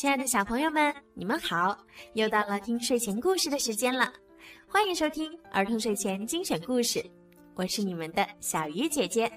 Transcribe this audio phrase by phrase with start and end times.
[0.00, 1.76] 亲爱的小朋友们，你们好！
[2.12, 4.12] 又到了听睡前故事的时间了，
[4.68, 7.04] 欢迎收听儿童睡前精选故事，
[7.56, 9.28] 我是你们的小鱼姐姐。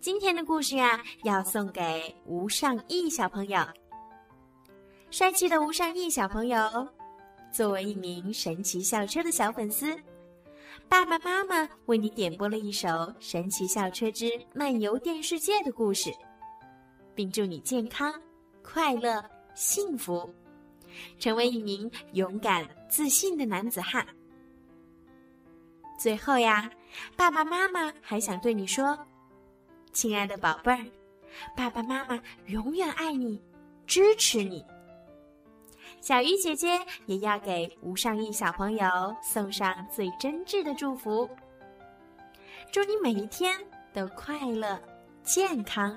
[0.00, 3.64] 今天的故事呀，要送给吴尚义小朋友。
[5.12, 6.58] 帅气的吴尚义小朋友，
[7.52, 9.96] 作为一名神奇校车的小粉丝，
[10.88, 12.88] 爸爸妈妈为你点播了一首
[13.20, 16.12] 《神奇校车之漫游电视界》的故事，
[17.14, 18.12] 并祝你健康。
[18.62, 19.22] 快乐、
[19.54, 20.32] 幸福，
[21.18, 24.06] 成为一名勇敢、自信的男子汉。
[25.98, 26.70] 最后呀，
[27.16, 28.98] 爸爸妈妈还想对你说
[29.92, 30.86] ：“亲爱的宝贝儿，
[31.56, 33.40] 爸爸妈妈永远爱你，
[33.86, 34.64] 支持你。”
[36.00, 41.28] 小鱼姐姐也要给吴尚义小朋友送上最真挚的祝福，
[42.72, 43.56] 祝你每一天
[43.92, 44.80] 都快乐、
[45.22, 45.96] 健康，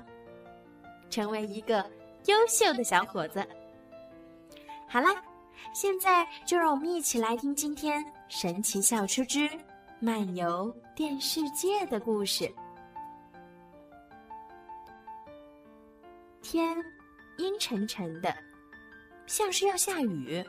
[1.10, 1.84] 成为一个。
[2.26, 3.46] 优秀的小伙子。
[4.88, 5.10] 好啦，
[5.72, 9.48] 现在就让我们一起来听今天《神奇校车之
[10.00, 12.52] 漫游电世界》的故事。
[16.42, 16.76] 天
[17.38, 18.34] 阴沉沉的，
[19.26, 20.44] 像是要下雨。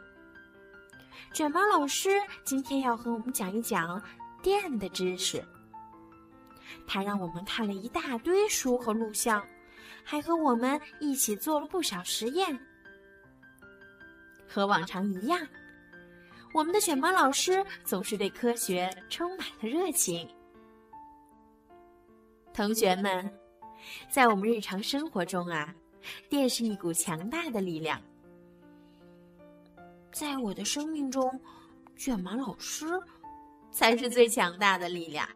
[1.33, 2.09] 卷毛老师
[2.43, 4.01] 今天要和我们讲一讲
[4.41, 5.43] 电的知识。
[6.87, 9.43] 他让我们看了一大堆书和录像。
[10.09, 12.57] 还和我们一起做了不少实验。
[14.47, 15.45] 和往常一样，
[16.53, 20.25] 我们的卷毛老师总是对科学充满了热情。
[22.53, 23.29] 同学们，
[24.09, 25.75] 在我们日常生活中啊，
[26.29, 28.01] 电是一股强大的力量。
[30.13, 31.29] 在我的生命中，
[31.97, 32.85] 卷毛老师
[33.71, 35.27] 才是最强大的力量。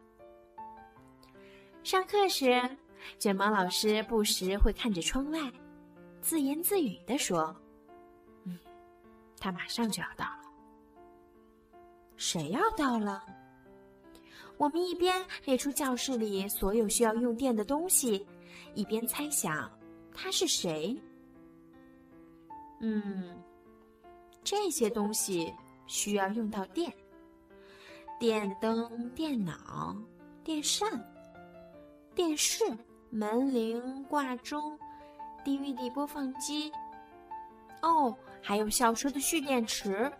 [1.84, 2.78] 上课时。
[3.18, 5.52] 卷毛老师不时会看着窗外，
[6.20, 7.54] 自言自语地说
[8.44, 8.58] ：“嗯，
[9.38, 10.42] 他马上就要到了。
[12.16, 13.24] 谁要到了？”
[14.58, 18.24] 我们一边列出教室里所有需要用电的东西，
[18.74, 19.68] 一边猜想
[20.14, 20.96] 他是谁。
[22.80, 23.42] 嗯，
[24.44, 25.52] 这些东西
[25.86, 26.92] 需要用到电：
[28.20, 29.96] 电灯、电脑、
[30.44, 30.88] 电扇、
[32.14, 32.64] 电视。
[33.14, 34.78] 门铃、挂钟、
[35.44, 36.72] DVD 播放机，
[37.82, 40.10] 哦，还有校车的蓄电池。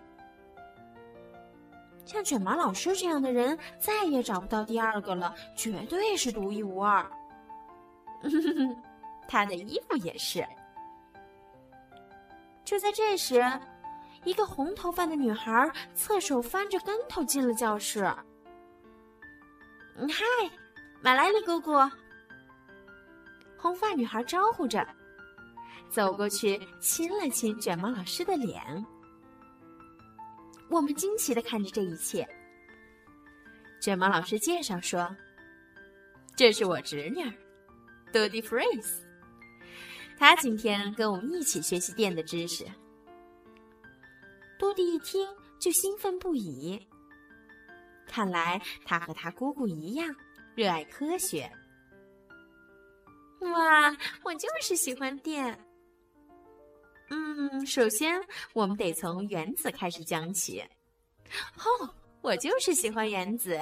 [2.05, 7.11] 像卷毛老师这样的人，再也找不到第二个了，绝对是独一无二。
[9.27, 10.47] 他的衣服也是。
[12.63, 13.43] 就在这时，
[14.25, 18.05] 一个红头发的女孩侧手翻着跟头进了教室。
[19.97, 20.25] 嗨，
[21.01, 21.73] 马来利姑姑。
[23.63, 24.85] 红发女孩招呼着，
[25.89, 28.61] 走过去亲了亲卷毛老师的脸。
[30.69, 32.29] 我们惊奇的看着这一切。
[33.81, 35.17] 卷毛老师介绍说
[36.35, 37.23] ：“这是我侄女
[38.13, 39.07] 多蒂弗瑞斯，
[40.19, 42.67] 她今天跟我们一起学习电的知识。”
[44.59, 45.25] 多蒂一听
[45.61, 46.85] 就兴奋不已，
[48.09, 50.13] 看来她和她姑姑一样
[50.57, 51.49] 热爱科学。
[53.43, 55.59] 哇，我就是喜欢电。
[57.11, 58.21] 嗯，首先
[58.55, 60.63] 我们得从原子开始讲起。
[61.57, 63.61] 哦，我就是喜欢原子。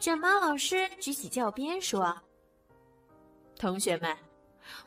[0.00, 2.16] 卷毛老师举起教鞭说
[3.58, 4.16] ：“同学们，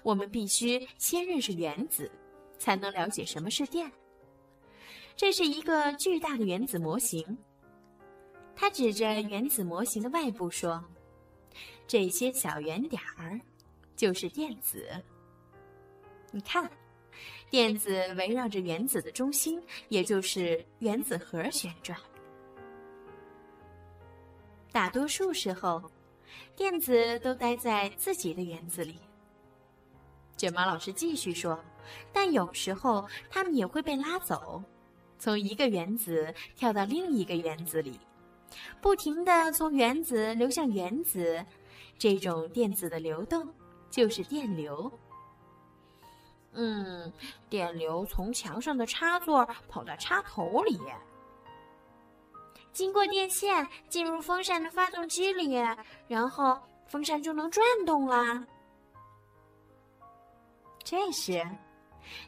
[0.03, 2.09] 我们必须先认识原子，
[2.57, 3.91] 才能了解什么是电。
[5.15, 7.37] 这是一个巨大的原子模型。”
[8.55, 10.83] 他指着原子模型的外部说。
[11.91, 13.37] 这些小圆点儿
[13.97, 14.87] 就是电子。
[16.31, 16.71] 你看，
[17.49, 21.99] 电子围绕着原子的中心，也就是原子核旋转。
[24.71, 25.83] 大多数时候，
[26.55, 28.95] 电子都待在自己的原子里。
[30.37, 31.61] 卷毛老师继续说
[32.13, 34.63] ：“但有时候，它们也会被拉走，
[35.19, 37.99] 从一个原子跳到另一个原子里，
[38.79, 41.45] 不停的从原子流向原子。”
[42.01, 43.47] 这种电子的流动
[43.91, 44.91] 就是电流。
[46.53, 47.13] 嗯，
[47.47, 50.81] 电流从墙上的插座跑到插头里，
[52.73, 55.53] 经过电线进入风扇的发动机里，
[56.07, 58.43] 然后风扇就能转动啦。
[60.83, 61.47] 这时，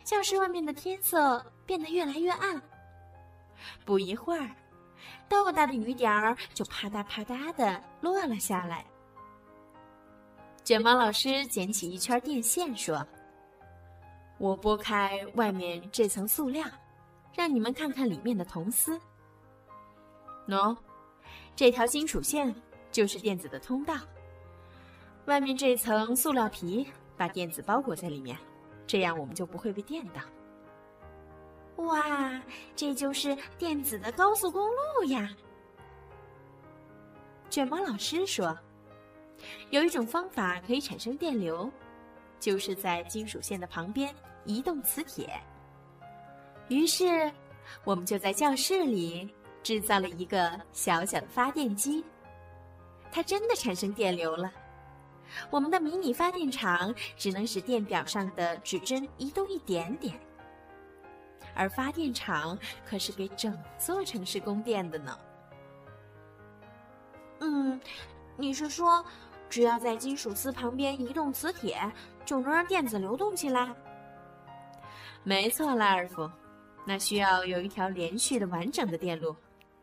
[0.03, 2.61] 教室外面的天色变得越来越暗。
[3.83, 4.51] 不一会儿，
[5.27, 8.85] 豆大的雨点儿就啪嗒啪嗒的落了下来。
[10.63, 13.05] 卷毛老师捡起一圈电线，说
[14.39, 16.65] ：“我拨开外面这层塑料，
[17.35, 18.97] 让你们看看里面的铜丝。
[20.47, 20.75] 喏，
[21.53, 22.55] 这条金属线
[22.93, 23.95] 就是电子的通道。
[25.25, 26.87] 外面这层塑料皮
[27.17, 28.37] 把电子包裹在里面，
[28.87, 30.21] 这样我们就不会被电到。
[31.83, 32.41] 哇，
[32.73, 35.29] 这就是电子的高速公路呀！
[37.49, 38.57] 卷毛老师说
[39.69, 41.71] ：“有一种方法可以产生电流，
[42.39, 44.13] 就是在金属线的旁边
[44.45, 45.39] 移动磁铁。”
[46.69, 47.31] 于是，
[47.83, 49.29] 我们就在教室里
[49.61, 52.03] 制造了一个小小的发电机，
[53.11, 54.51] 它真的产生电流了。
[55.49, 60.19] 我们的迷你发电厂只能使电表上的指针移动一点点。
[61.55, 65.19] 而发电厂可是给整座城市供电的呢。
[67.39, 67.79] 嗯，
[68.35, 69.03] 你是说，
[69.49, 71.79] 只要在金属丝旁边移动磁铁，
[72.25, 73.73] 就能让电子流动起来？
[75.23, 76.29] 没错，拉尔夫，
[76.85, 79.35] 那需要有一条连续的完整的电路，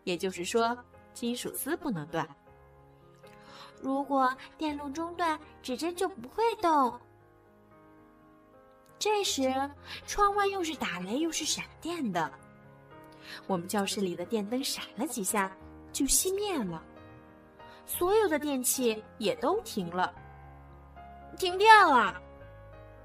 [0.04, 0.76] 也就是说，
[1.14, 2.28] 金属丝不能断。
[3.80, 6.98] 如果电路中断，指针就不会动。
[8.98, 9.70] 这时，
[10.06, 12.30] 窗外又是打雷又是闪电的。
[13.46, 15.50] 我们教室里的电灯闪了几下，
[15.92, 16.82] 就熄灭了。
[17.90, 20.14] 所有的电器也都停了。
[21.36, 22.22] 停电了！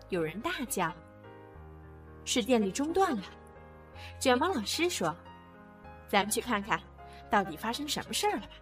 [0.09, 0.93] 有人大叫
[2.23, 3.23] ：“是电力中断了。”
[4.21, 5.13] 卷毛老师说
[6.07, 6.79] ：“咱们去看看，
[7.31, 8.53] 到底发生什么事儿了吧？”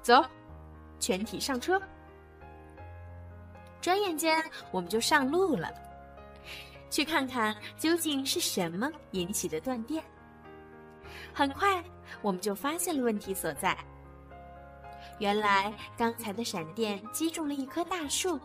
[0.00, 0.24] 走，
[1.00, 1.82] 全体上车。
[3.80, 4.40] 转眼间，
[4.70, 5.74] 我们就上路了，
[6.88, 10.02] 去看看究竟是什么引起的断电。
[11.34, 11.82] 很快，
[12.22, 13.76] 我们就发现了问题所在。
[15.18, 18.38] 原来，刚才的闪电击中了一棵大树，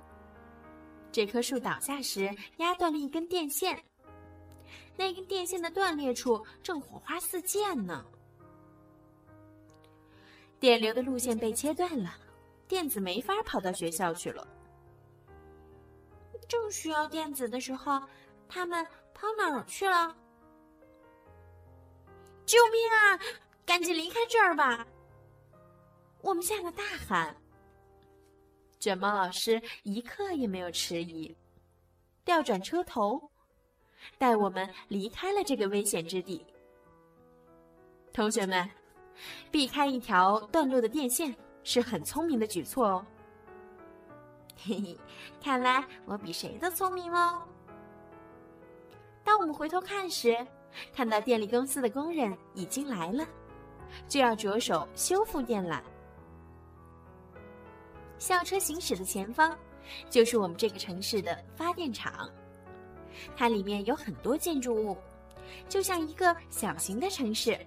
[1.11, 3.83] 这棵树倒下时压断了一根电线，
[4.95, 8.03] 那根电线的断裂处正火花四溅呢。
[10.59, 12.15] 电流的路线被切断了，
[12.67, 14.47] 电子没法跑到学校去了。
[16.47, 18.01] 正需要电子的时候，
[18.47, 20.15] 他们跑哪儿去了？
[22.45, 23.19] 救命啊！
[23.65, 24.85] 赶紧离开这儿吧！
[26.23, 27.35] 我们吓得大喊。
[28.79, 31.35] 卷毛老师一刻也没有迟疑，
[32.23, 33.29] 调转车头，
[34.17, 36.45] 带我们离开了这个危险之地。
[38.13, 38.69] 同学们，
[39.51, 43.05] 避开一条断路的电线是很聪明的举措哦。
[44.57, 44.97] 嘿嘿，
[45.41, 47.41] 看来我比谁都聪明喽。
[49.25, 50.45] 当我们回头看时，
[50.93, 53.27] 看到电力公司的工人已经来了，
[54.07, 55.81] 就要着手修复电缆。
[58.23, 59.53] 校车行驶的前方，
[60.09, 62.29] 就是我们这个城市的发电厂，
[63.35, 64.95] 它里面有很多建筑物，
[65.67, 67.59] 就像一个小型的城市。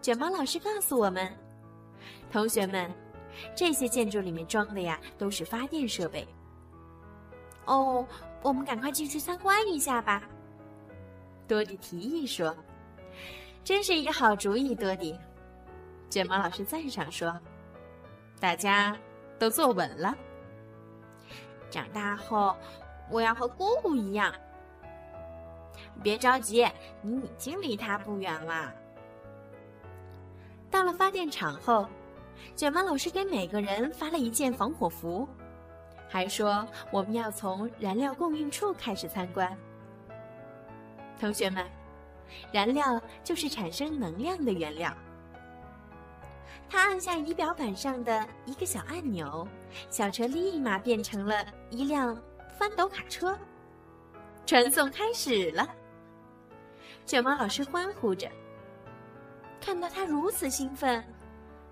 [0.00, 1.36] 卷毛老师告诉我们，
[2.30, 2.88] 同学们。
[3.56, 6.26] 这些建筑里面装的呀，都是发电设备。
[7.64, 8.06] 哦，
[8.42, 10.22] 我们赶快进去参观一下吧。
[11.48, 12.54] 多迪提议说
[13.64, 15.18] ：“真是一个好主意，多迪。”
[16.10, 17.36] 卷毛老师赞赏说
[18.40, 18.96] ：“大家
[19.38, 20.16] 都坐稳了。
[21.70, 22.56] 长大后，
[23.10, 24.34] 我要和姑姑一样。
[26.02, 26.66] 别着急，
[27.02, 28.74] 你已经离他不远了。”
[30.70, 31.86] 到了发电厂后。
[32.56, 35.28] 卷毛老师给每个人发了一件防火服，
[36.08, 39.54] 还说我们要从燃料供应处开始参观。
[41.20, 41.66] 同学们，
[42.50, 44.90] 燃料就是产生能量的原料。
[46.70, 49.46] 他按下仪表板上的一个小按钮，
[49.90, 52.16] 小车立马变成了一辆
[52.56, 53.36] 翻斗卡车。
[54.46, 55.68] 传送开始了，
[57.04, 58.30] 卷毛老师欢呼着。
[59.60, 61.04] 看到他如此兴奋。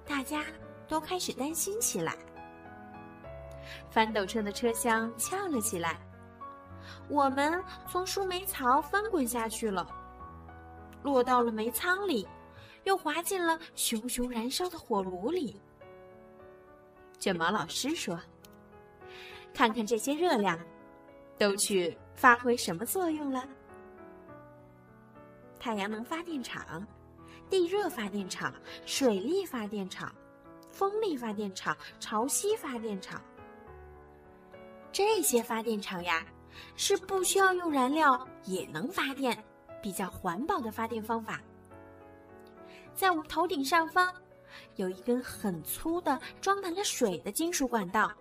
[0.04, 0.42] 大家
[0.88, 2.14] 都开始担心起来。
[3.90, 5.98] 翻斗车的车厢翘了起来，
[7.10, 9.86] 我们从树莓槽翻滚下去了，
[11.02, 12.26] 落到了煤仓里，
[12.88, 15.60] 又滑进了熊熊燃烧的火炉里。
[17.18, 18.18] 卷毛老师说
[19.52, 20.58] ：“看看这些热量，
[21.36, 23.46] 都去发挥什么作用了？
[25.60, 26.82] 太阳能发电厂。”
[27.50, 28.52] 地热发电厂、
[28.84, 30.14] 水力发电厂、
[30.70, 33.22] 风力发电厂、潮汐发电厂，
[34.92, 36.26] 这些发电厂呀，
[36.76, 39.42] 是不需要用燃料也能发电，
[39.80, 41.40] 比较环保的发电方法。
[42.98, 44.12] 在我们头顶上方，
[44.74, 48.12] 有一根很粗的装满了水的金属管道，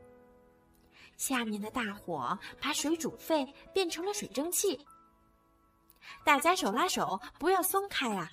[1.18, 3.44] 下面的大火把水煮沸，
[3.74, 4.80] 变成了水蒸气。
[6.24, 8.30] 大家手拉手，不要松开啊！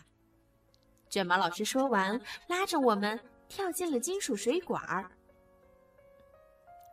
[1.09, 5.11] 卷毛老师说完，拉着我们跳进了金属水管儿。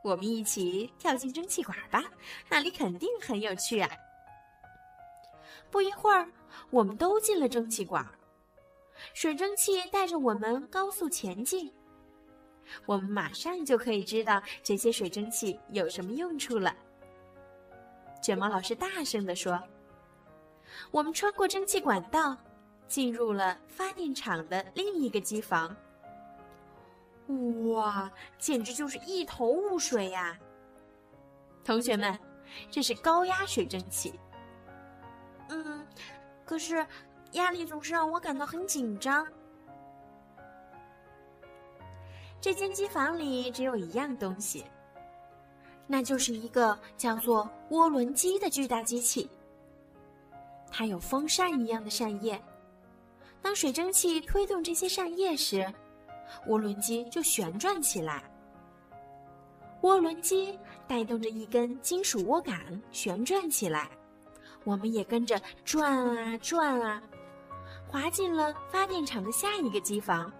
[0.01, 2.01] 我们一起跳进蒸汽管吧，
[2.47, 3.91] 那里肯定很有趣啊！
[5.69, 6.25] 不一会儿，
[6.69, 8.09] 我们都进了蒸汽管，
[9.13, 11.71] 水蒸气带着我们高速前进。
[12.85, 16.75] 我们马上就可以知道这些水蒸气有什么用处了。
[18.21, 19.61] 卷毛老师大声地说
[20.91, 22.37] ：“我们穿过蒸汽管道，
[22.87, 25.75] 进入了发电厂的另一个机房。
[27.65, 30.37] 哇，简直就是一头雾水呀！
[31.63, 32.17] 同学们，
[32.69, 34.19] 这是高压水蒸气。
[35.49, 35.85] 嗯，
[36.45, 36.85] 可是
[37.33, 39.27] 压力总是让我感到很紧张。”
[42.41, 44.65] 这间机房里只有一样东西，
[45.85, 49.29] 那就是一个叫做涡轮机的巨大机器。
[50.71, 52.41] 它有风扇一样的扇叶，
[53.41, 55.71] 当水蒸气推动这些扇叶时，
[56.47, 58.23] 涡轮机就旋转起来。
[59.81, 60.57] 涡轮机
[60.87, 63.89] 带动着一根金属涡杆旋转起来，
[64.63, 67.03] 我们也跟着转啊转啊，
[67.91, 70.31] 滑进了发电厂的下一个机房。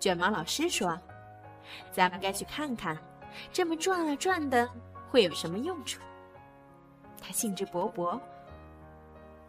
[0.00, 0.98] 卷毛老师说
[1.92, 2.96] ：“咱们该去看看，
[3.52, 4.68] 这么转啊转的
[5.10, 6.00] 会有什么用处。”
[7.20, 8.18] 他兴致勃勃，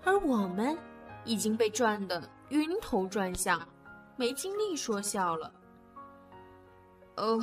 [0.03, 0.77] 而我们
[1.23, 3.65] 已经被转得晕头转向，
[4.15, 5.51] 没精力说笑了。
[7.15, 7.37] 呃，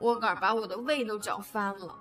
[0.00, 1.96] 涡杆把我的胃都搅翻了。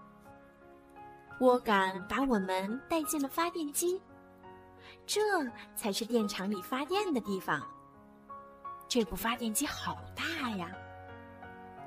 [1.40, 4.02] 涡杆把我们带进了发电机，
[5.06, 5.22] 这
[5.76, 7.62] 才是电厂里发电的地方。
[8.88, 10.72] 这部发电机好大呀！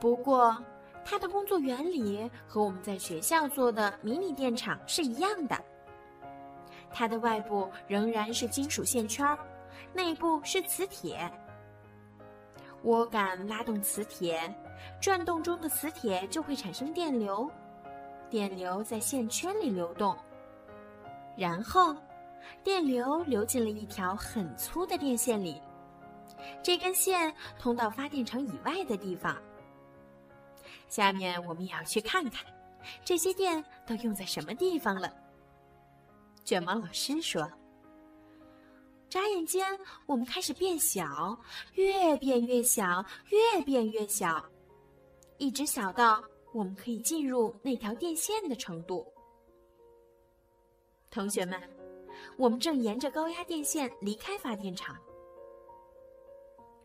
[0.01, 0.57] 不过，
[1.05, 5.57] 它的工作原理和我们在学校做的迷你电厂是一样的。
[6.93, 9.37] 它的外部仍然是金属线圈，
[9.93, 11.31] 内部是磁铁。
[12.85, 14.41] 涡杆拉动磁铁，
[15.01, 17.51] 转动中的磁铁就会产生电流，
[18.31, 20.17] 电流在线圈里流动，
[21.37, 21.95] 然后
[22.63, 25.61] 电流流进了一条很粗的电线里。
[26.63, 29.37] 这根线通到发电厂以外的地方。
[30.89, 32.45] 下面我们也要去看看，
[33.05, 35.13] 这些电都用在什么地方了。
[36.45, 37.51] 卷毛老师说
[39.11, 39.67] ：“眨眼间，
[40.07, 41.39] 我们开始变小，
[41.75, 44.43] 越变越小，越变越小，
[45.37, 49.07] 一直小到我们可以进入那条电线的程度。”
[51.11, 51.61] 同学们，
[52.37, 54.97] 我们正沿着高压电线离开发电厂。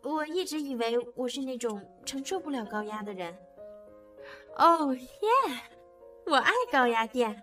[0.02, 3.36] 我一直以为我是那种承受不了高压的人。
[4.58, 5.30] 哦耶！
[6.26, 7.42] 我爱高压电。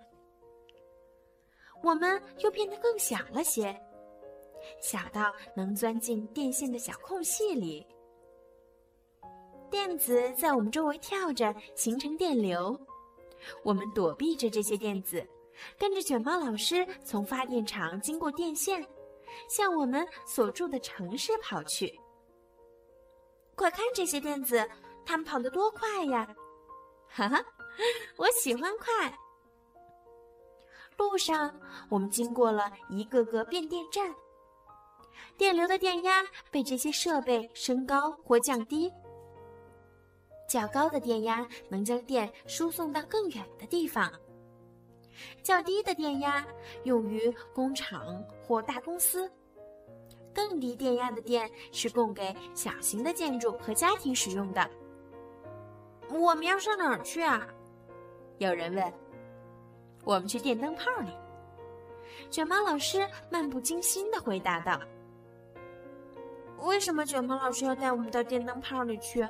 [1.82, 3.74] 我们又变得更小了些，
[4.82, 7.86] 小到能钻进电线的小空隙里。
[9.70, 12.78] 电子在我们周围跳着，形成电流。
[13.62, 15.26] 我们躲避着这些电子，
[15.78, 18.86] 跟着卷毛老师从发电厂经过电线，
[19.48, 21.98] 向我们所住的城市跑去。
[23.54, 24.68] 快看这些电子，
[25.04, 26.26] 它们跑得多快呀！
[27.08, 27.44] 哈哈，
[28.16, 29.12] 我喜欢快。
[30.96, 34.14] 路上，我们经过了一个个变电站，
[35.36, 38.92] 电流的电压被这些设备升高或降低。
[40.48, 44.12] 较高的电压能将电输送到更远的地方，
[45.42, 46.46] 较低的电压
[46.84, 49.30] 用于工厂或大公司。
[50.32, 54.70] 更低电压的电是供给小型的建筑和家庭使用的。
[56.08, 57.46] 我们要上哪儿去啊？
[58.38, 58.92] 有人问。
[60.04, 61.10] 我们去电灯泡里。
[62.30, 64.80] 卷毛老师漫不经心地回答道
[66.62, 69.22] ：“为什么卷毛老师要带我们到电灯泡里去？”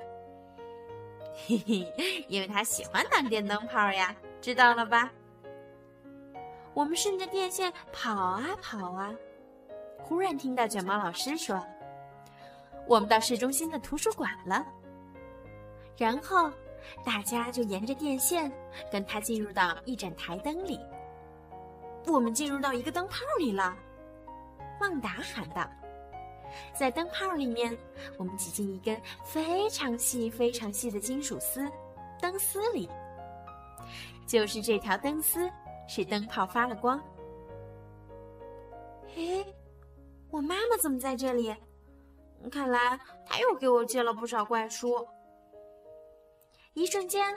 [1.47, 5.11] 嘿嘿，因为他喜欢当电灯泡呀，知道了吧？
[6.75, 9.15] 我们顺着电线跑啊跑啊。
[9.99, 11.65] 忽然听到卷毛老师说
[12.87, 14.67] ：“我们到市中心的图书馆了。”
[15.97, 16.51] 然后
[17.05, 18.51] 大家就沿着电线
[18.91, 20.81] 跟他进入到一盏台灯里。
[22.07, 23.77] 我们进入到一个灯泡里了，
[24.81, 25.69] 旺达喊道
[26.75, 27.77] ：“在灯泡里面，
[28.17, 31.71] 我们挤进一根非常细、非常细的金属丝，
[32.19, 32.89] 灯丝里。
[34.27, 35.51] 就是这条灯丝
[35.91, 37.03] 使灯泡发了光。”
[39.17, 39.45] 诶。
[40.31, 41.53] 我妈妈怎么在这里？
[42.53, 45.05] 看来她又给我借了不少怪书。
[46.75, 47.35] 一瞬间，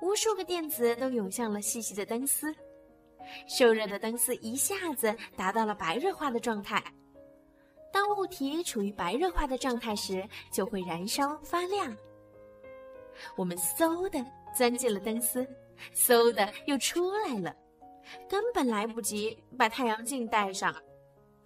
[0.00, 2.50] 无数个电子都涌向了细细的灯丝。
[3.46, 6.82] 受热的灯丝一下子达到了白热化的状态。
[7.92, 11.94] 当物体处于白热化的状态时，就会燃烧发亮。
[13.36, 14.24] 我们嗖的
[14.56, 15.46] 钻进了灯丝，
[15.94, 17.54] 嗖的又出来了，
[18.28, 20.74] 根本来不及把太阳镜戴上，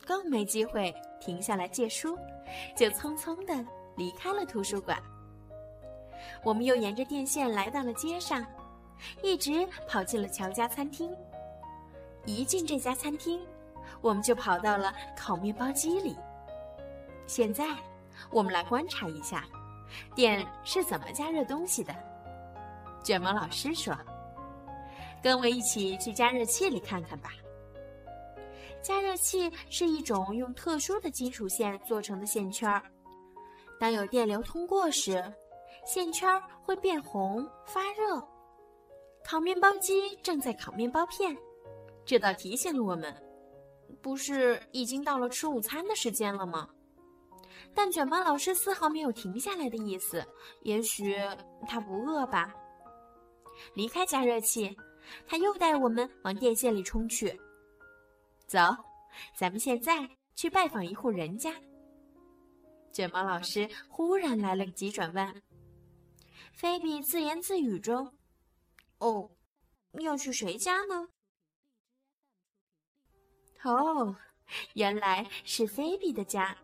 [0.07, 2.19] 更没机会停下来借书，
[2.77, 3.65] 就匆匆的
[3.97, 5.01] 离开了图书馆。
[6.43, 8.45] 我们又沿着电线来到了街上，
[9.23, 11.15] 一直跑进了乔家餐厅。
[12.27, 13.47] 一进这家餐厅，
[14.01, 16.17] 我们就跑到了烤面包机里。
[17.27, 17.67] 现在，
[18.31, 19.45] 我们来观察一下，
[20.15, 21.95] 电是怎么加热东西的。
[23.03, 23.95] 卷毛老师说
[25.25, 27.31] ：“跟我一起去加热器里看看吧。”
[28.83, 32.83] 加热器是一种用特殊的金属线做成的线圈儿，
[33.81, 35.25] 当有电流通过时，
[35.87, 38.23] 线圈儿会变红发热。
[39.25, 41.35] 烤面包机正在烤面包片，
[42.05, 43.11] 这倒提醒了我们，
[44.03, 46.69] 不是已经到了吃午餐的时间了吗？
[47.75, 50.23] 但卷毛老师丝毫没有停下来的意思，
[50.61, 51.17] 也许
[51.67, 52.55] 他不饿吧。
[53.73, 54.77] 离开加热器，
[55.27, 57.41] 他又带我们往电线里冲去。
[58.47, 58.59] 走，
[59.37, 61.55] 咱们现在去拜访一户人家。
[62.93, 65.43] 卷毛老师忽然来了个急转弯。
[66.53, 68.15] 菲比自言自语中
[68.99, 69.31] ：“哦，
[69.95, 71.09] 要去谁家呢？”
[73.65, 74.17] 哦，
[74.75, 76.57] 原来是菲比的家。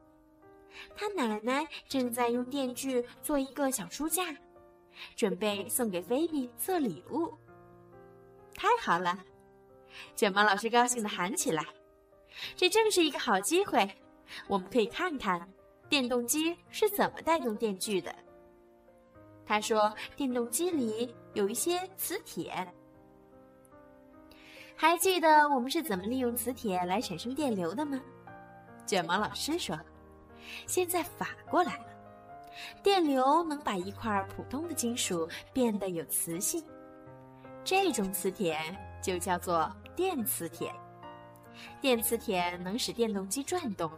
[0.94, 4.36] 他奶奶正在用电锯做一个小书架，
[5.16, 7.36] 准备送给菲比做礼物。
[8.60, 9.18] 太好了！
[10.14, 11.64] 卷毛老师高兴地喊起来
[12.54, 13.90] ：“这正是一个好机会，
[14.46, 15.48] 我们可以看看
[15.88, 18.14] 电动机是怎么带动电锯的。”
[19.46, 22.52] 他说：“电动机里有一些磁铁，
[24.76, 27.98] 还记得我们是怎么利用磁铁来产生电流的吗？”
[28.84, 29.74] 卷毛老师说。
[30.66, 31.86] 现在反过来了，
[32.82, 36.62] 电流能把一块普通的金属变得有磁性，
[37.70, 38.58] 这种磁铁
[39.00, 40.74] 就叫做电磁铁。
[41.80, 43.88] 电磁铁能使电动机转动。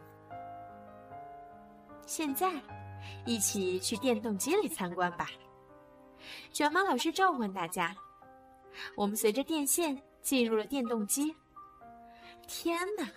[2.04, 2.52] 现在，
[3.24, 5.26] 一起去电动机里参观吧。
[6.52, 7.96] 卷毛老师召唤大家。
[8.94, 11.34] 我们随着电线进入了电动机。
[12.46, 13.08] 天哪，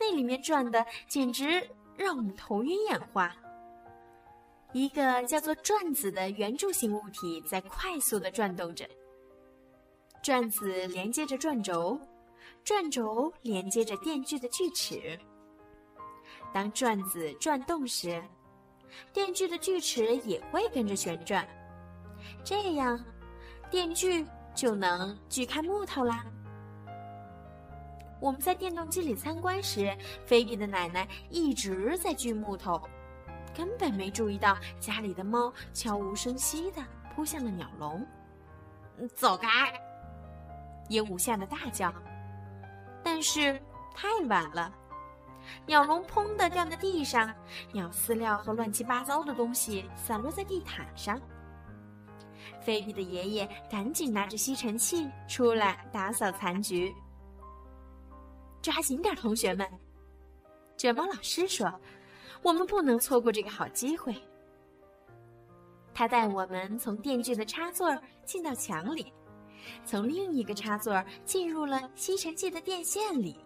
[0.00, 1.68] 那里面转的简直……
[1.98, 3.30] 让我们头晕眼花。
[4.72, 8.88] 一个叫做转子的圆柱形物体在快速的转动着。
[10.22, 11.98] 转子连接着转轴，
[12.62, 15.18] 转轴连接着电锯的锯齿。
[16.54, 18.22] 当转子转动时，
[19.12, 21.44] 电锯的锯齿也会跟着旋转，
[22.44, 23.04] 这样
[23.68, 26.24] 电锯就能锯开木头啦。
[28.20, 29.92] 我们在电动机里参观时，
[30.24, 32.80] 菲比的奶奶一直在锯木头，
[33.56, 36.80] 根本没注意到家里的猫悄无声息地
[37.12, 38.06] 扑向了鸟笼。
[39.16, 39.72] 走开！
[40.92, 41.92] 鹦鹉吓得大叫。
[43.02, 43.60] 但是
[43.94, 44.72] 太晚了，
[45.66, 47.34] 鸟笼砰的掉在地上，
[47.72, 51.20] 鸟饲料和乱七八糟的东西散落在地毯上。
[52.60, 56.94] 菲比的爷爷赶紧拿着吸尘器出来打扫残局。
[58.60, 59.68] 抓紧点，同学们！
[60.76, 61.72] 卷毛老师说
[62.42, 64.14] ：“我们不能错过这个好机会。”
[65.92, 69.12] 他带我们从电锯的插座进到墙里，
[69.84, 73.36] 从另一个插座进入了吸尘器的电线里。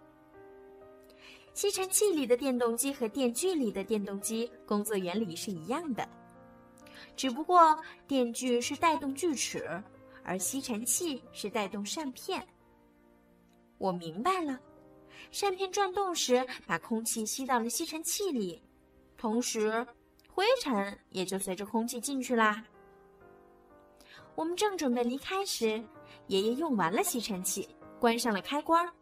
[1.54, 6.06] 吸尘器里的电动机和电锯里的电动机工作原理是一样的，
[7.16, 9.82] 只不过电锯是带动锯齿，
[10.22, 12.46] 而吸尘器是带动扇片。
[13.78, 14.60] 我明白了。
[15.30, 18.62] 扇片转动时，把空气吸到了吸尘器里，
[19.16, 19.86] 同时
[20.28, 22.62] 灰尘也就随着空气进去啦。
[24.34, 25.82] 我们正准备离开时，
[26.26, 27.68] 爷爷用完了吸尘器，
[28.00, 28.92] 关上了开关。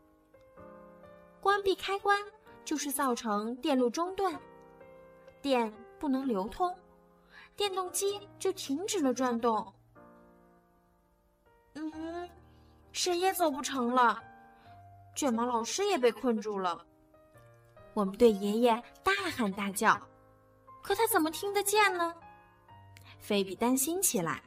[1.40, 2.18] 关闭开关
[2.64, 4.40] 就是造成电路中断，
[5.42, 6.74] 电不能流通，
[7.56, 9.72] 电动机就停止了转动。
[11.74, 12.28] 嗯，
[12.92, 14.22] 谁也走不成了。
[15.14, 16.84] 卷毛老师也被困住了，
[17.94, 20.00] 我们对爷爷大喊大叫，
[20.82, 22.14] 可他怎么听得见呢？
[23.18, 24.42] 菲比担心起来。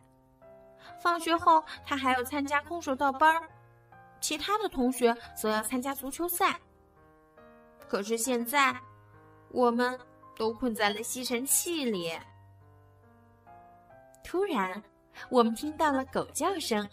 [1.07, 3.49] 放学后，他还要参加空手道班儿，
[4.19, 6.59] 其他的同学则要参加足球赛。
[7.87, 8.77] 可是现在，
[9.51, 9.97] 我们
[10.35, 12.11] 都困在了吸尘器里。
[14.21, 14.83] 突然，
[15.29, 16.85] 我们听到了狗叫声，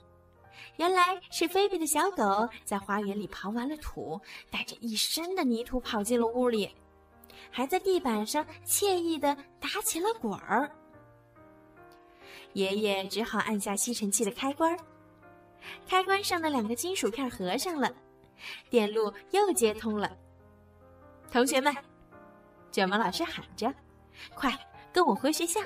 [0.77, 6.72] 原来是菲比的小狗在花园里刨完了土，带着一身的泥土跑进了屋里，
[7.50, 10.70] 还在地板上惬意地打起了滚儿。
[12.55, 14.77] 爷爷只好按下吸尘器的开关，
[15.88, 17.92] 开关上的两个金属片合上了，
[18.70, 20.16] 电路又接通了。
[21.31, 21.75] 同学们，
[22.70, 23.73] 卷毛老师喊着
[24.35, 24.53] ：“快
[24.92, 25.61] 跟我回学校！”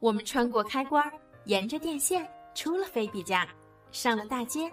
[0.00, 1.10] 我们穿过开关，
[1.44, 3.46] 沿着电线出了菲比家，
[3.92, 4.70] 上了大街，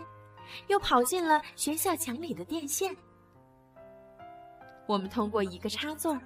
[0.67, 2.95] 又跑进了学校墙里的电线。
[4.85, 6.17] 我们通过一个插座，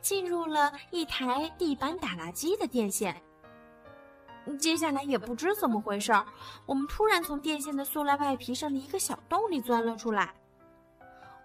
[0.00, 3.20] 进入了一台地板打蜡机的电线。
[4.58, 6.26] 接下来也不知怎么回事儿，
[6.66, 10.34] 我们突然从电线的塑料外皮上的一个小洞里钻了出来。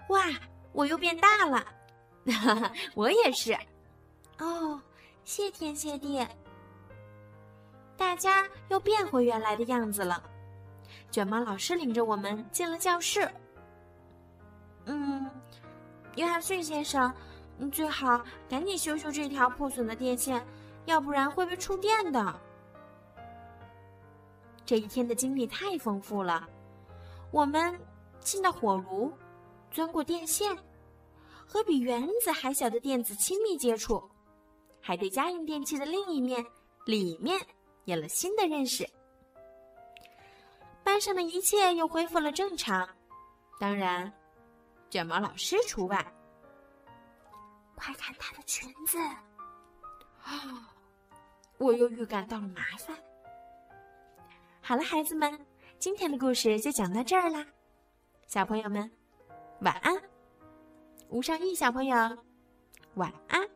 [0.09, 0.23] 哇！
[0.73, 1.65] 我又变大了，
[2.27, 3.57] 哈哈，我也是。
[4.37, 4.79] 哦，
[5.23, 6.23] 谢天谢地，
[7.97, 10.21] 大家又变回原来的样子了。
[11.09, 13.27] 卷毛老师领着我们进了教室。
[14.85, 15.27] 嗯，
[16.15, 17.11] 约翰逊先生，
[17.57, 20.45] 你最好赶紧修修这条破损的电线，
[20.85, 22.39] 要不然会被触电的。
[24.67, 26.45] 这一天的经历太丰富了，
[27.31, 27.79] 我们
[28.19, 29.09] 进到火炉，
[29.71, 30.53] 钻过电线。
[31.49, 34.03] 和比原子还小的电子亲密接触，
[34.81, 36.45] 还对家用电器的另一面——
[36.85, 37.39] 里面
[37.85, 38.85] 有了新的认识。
[40.83, 42.85] 班上的一切又恢复了正常，
[43.57, 44.11] 当然，
[44.89, 46.13] 卷毛老师除外。
[47.75, 48.97] 快看她的裙子！
[50.21, 50.69] 啊，
[51.57, 52.93] 我又预感到了麻烦。
[54.67, 55.39] 好了，孩子们，
[55.79, 57.45] 今天的故事就讲到这儿啦，
[58.27, 58.91] 小朋友们，
[59.61, 59.95] 晚安。
[61.07, 61.95] 吴尚义小朋友，
[62.95, 63.47] 晚安。